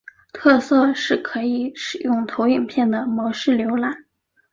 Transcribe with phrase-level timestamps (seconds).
[0.33, 4.05] 特色是可以使用投影片的模式浏览。